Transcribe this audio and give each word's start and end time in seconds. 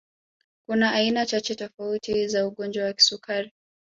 Kuna 0.65 0.91
aina 0.93 1.25
chache 1.25 1.55
tofauti 1.55 2.27
za 2.27 2.47
ugonjwa 2.47 2.85
wa 2.85 2.93
kisukari 2.93 3.51